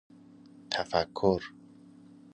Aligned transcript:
تفکر 0.69 1.41